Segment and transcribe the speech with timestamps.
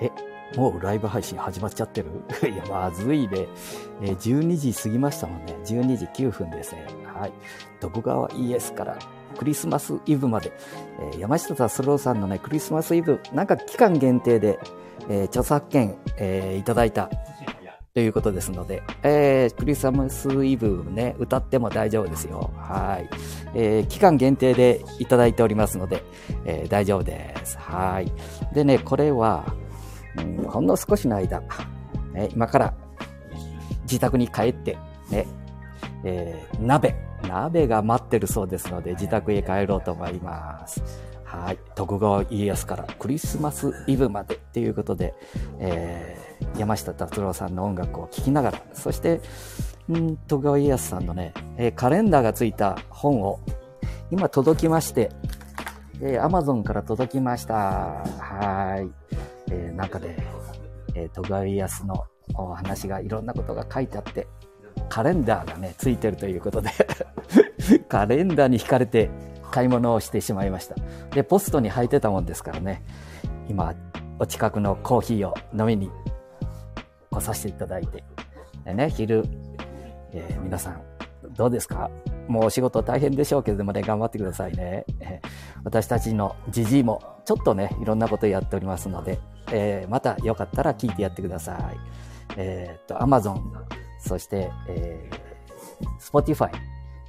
[0.00, 0.10] え、
[0.56, 2.10] もうライブ配信始まっちゃってる？
[2.50, 3.46] いや、まずいね。
[4.02, 5.56] え、12時過ぎましたもんね。
[5.64, 6.86] 12時9分ですね。
[7.14, 7.32] はい。
[7.80, 8.98] 徳川 ES から
[9.38, 10.52] クリスマスイブまで、
[11.12, 14.58] えー、山下達郎さんのね、クリスマスイブ、なんか期間限定で、
[15.08, 17.10] えー、著作権、えー、いただいた
[17.92, 22.50] ということですので、えー、クリスマスイブね、歌っても大丈夫ですよ。
[22.56, 23.08] はい。
[23.54, 26.02] えー、期間限定でいただいておりますので、
[26.44, 27.58] えー、大丈夫です。
[27.58, 28.12] はい。
[28.54, 29.54] でね、これは、
[30.48, 31.40] ほんの少しの間、
[32.12, 32.74] ね、今から
[33.82, 34.78] 自宅に帰って、
[35.10, 35.26] ね、
[36.04, 36.94] えー、鍋、
[37.28, 40.82] 鍋が待ってるそうですので、自宅へ帰ろうと思います。
[41.24, 41.58] はい。
[41.74, 45.14] 徳川家康からクリスマスイブまでっていうことで、
[45.58, 49.20] えー、山下達郎さんの音楽を聴きながら、そして、
[49.92, 53.40] ん徳川家康さんのね、え、カレンダーがついた本を、
[54.10, 55.10] 今届きまして、
[56.00, 57.54] えー、Amazon から届きました。
[58.18, 59.39] はい。
[59.50, 60.16] えー、中で、
[60.94, 64.26] えー、徳川家康のお話がいろんなことが書いてあって、
[64.88, 66.70] カレンダーがね、ついてるということで
[67.88, 69.10] カレンダーに惹かれて
[69.50, 70.76] 買い物をしてしまいました。
[71.14, 72.82] で、ポストに入ってたもんですからね、
[73.48, 73.74] 今、
[74.18, 75.90] お近くのコーヒーを飲みに
[77.10, 78.04] 来させていただいて、
[78.64, 79.24] でね、昼、
[80.12, 80.82] えー、皆さん、
[81.34, 81.90] どうですか？
[82.28, 84.84] もうお仕事大変でしょうけれどもね、頑張ってくださいね。
[85.00, 85.28] えー、
[85.64, 89.18] 私たちのじじいも、ちょっとね、いろんなことやっておりますので、
[89.52, 91.76] えー、またよかったら聞いてやってください。
[92.36, 93.40] えっ、と、Amazon、
[93.98, 96.50] そして、えー、Spotify、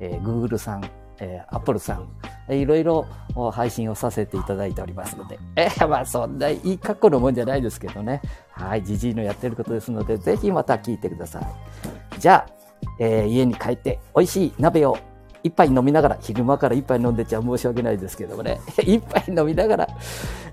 [0.00, 2.00] えー、Google さん、えー、Apple さ
[2.48, 3.06] ん、いろいろ
[3.52, 8.22] 配信をさせていただいておりますので、えー、まあそんないい格好のもんじゃないですけどね。
[8.50, 12.20] はい、じじいのやってることですので、ぜひまた聞いてください。
[12.20, 12.52] じゃあ、
[13.00, 14.96] えー、家に帰って美味しい鍋を
[15.42, 19.88] 一杯飲みながら、昼間から一杯飲んでちゃ申し訳ないですけどもね、 一杯飲みながら、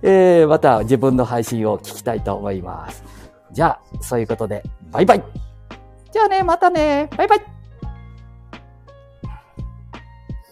[0.02, 3.03] えー、また自分の配信を聞きたいと思います。
[3.52, 5.23] じゃあ、そういうことで、バイバイ。
[6.11, 7.55] じゃあね、またね、バイバイ。